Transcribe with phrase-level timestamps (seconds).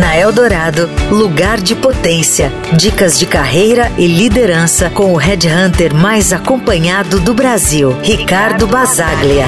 [0.00, 2.50] Na Eldorado, lugar de potência.
[2.74, 9.44] Dicas de carreira e liderança com o headhunter mais acompanhado do Brasil, Ricardo Basaglia.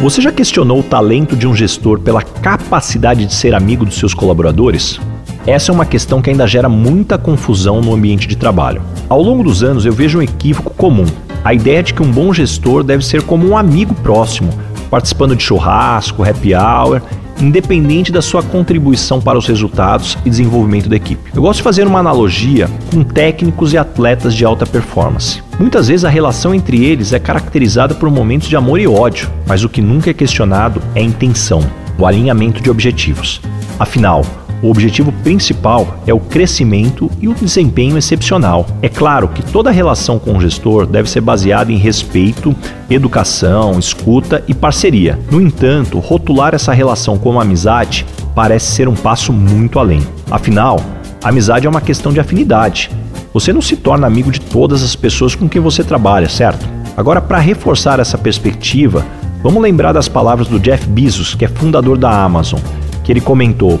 [0.00, 4.14] Você já questionou o talento de um gestor pela capacidade de ser amigo dos seus
[4.14, 5.00] colaboradores?
[5.44, 8.80] Essa é uma questão que ainda gera muita confusão no ambiente de trabalho.
[9.08, 11.06] Ao longo dos anos, eu vejo um equívoco comum:
[11.42, 14.50] a ideia de que um bom gestor deve ser como um amigo próximo,
[14.88, 17.02] participando de churrasco, happy hour
[17.40, 21.30] independente da sua contribuição para os resultados e desenvolvimento da equipe.
[21.34, 25.42] Eu gosto de fazer uma analogia com técnicos e atletas de alta performance.
[25.58, 29.64] Muitas vezes a relação entre eles é caracterizada por momentos de amor e ódio, mas
[29.64, 31.60] o que nunca é questionado é a intenção,
[31.98, 33.40] o alinhamento de objetivos.
[33.78, 34.24] Afinal,
[34.62, 38.66] o objetivo principal é o crescimento e o desempenho excepcional.
[38.80, 42.54] É claro que toda relação com o gestor deve ser baseada em respeito,
[42.88, 45.18] educação, escuta e parceria.
[45.30, 50.00] No entanto, rotular essa relação como amizade parece ser um passo muito além.
[50.30, 50.80] Afinal,
[51.22, 52.90] a amizade é uma questão de afinidade.
[53.32, 56.66] Você não se torna amigo de todas as pessoas com quem você trabalha, certo?
[56.96, 59.04] Agora, para reforçar essa perspectiva,
[59.42, 62.60] vamos lembrar das palavras do Jeff Bezos, que é fundador da Amazon,
[63.02, 63.80] que ele comentou: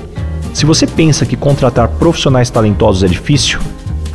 [0.54, 3.58] se você pensa que contratar profissionais talentosos é difícil,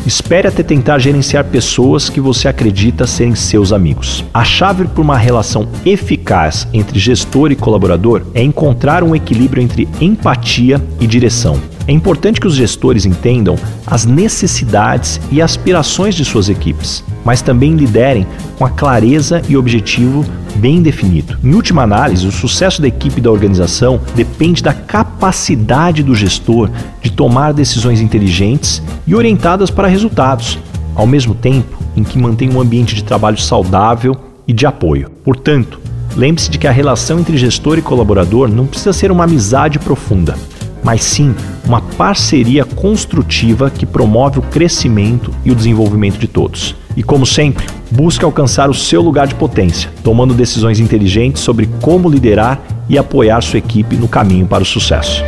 [0.05, 4.23] espere até tentar gerenciar pessoas que você acredita serem seus amigos.
[4.33, 9.87] A chave para uma relação eficaz entre gestor e colaborador é encontrar um equilíbrio entre
[9.99, 11.59] empatia e direção.
[11.85, 17.75] É importante que os gestores entendam as necessidades e aspirações de suas equipes, mas também
[17.75, 18.25] liderem
[18.57, 20.25] com a clareza e objetivo
[20.55, 21.37] bem definido.
[21.43, 26.69] Em última análise, o sucesso da equipe da organização depende da capacidade do gestor
[27.01, 30.59] de tomar decisões inteligentes e orientadas para resultados,
[30.95, 34.15] ao mesmo tempo em que mantém um ambiente de trabalho saudável
[34.47, 35.09] e de apoio.
[35.23, 35.79] Portanto,
[36.15, 40.35] lembre-se de que a relação entre gestor e colaborador não precisa ser uma amizade profunda
[40.83, 41.35] mas sim
[41.65, 46.75] uma parceria construtiva que promove o crescimento e o desenvolvimento de todos.
[46.95, 52.09] E como sempre, busque alcançar o seu lugar de potência, tomando decisões inteligentes sobre como
[52.09, 55.23] liderar e apoiar sua equipe no caminho para o sucesso.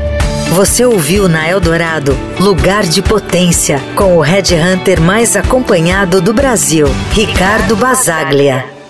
[0.51, 6.87] Você ouviu na Eldorado Lugar de Potência, com o Red Hunter mais acompanhado do Brasil,
[7.13, 8.80] Ricardo Basaglia.